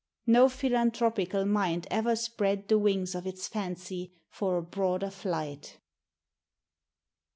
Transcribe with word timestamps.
No 0.25 0.49
philanthropical 0.49 1.45
mind 1.45 1.85
ever 1.91 2.15
spread 2.15 2.67
the 2.69 2.79
wings 2.79 3.13
of 3.13 3.27
its 3.27 3.47
fancy 3.47 4.11
for 4.31 4.57
a 4.57 4.63
broader 4.63 5.11
flight. 5.11 5.77